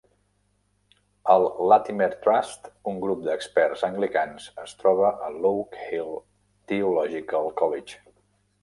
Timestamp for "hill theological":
5.87-7.51